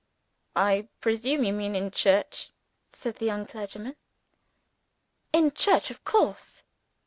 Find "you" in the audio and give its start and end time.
1.43-1.53